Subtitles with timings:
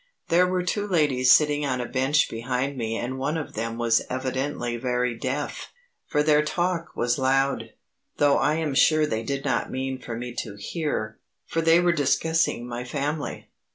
[0.29, 4.01] There were two ladies sitting on a bench behind me and one of them was
[4.09, 5.71] evidently very deaf,
[6.07, 7.73] for their talk was loud,
[8.17, 11.93] though I am sure they did not mean for me to hear, for they were
[11.93, 13.51] discussing my family.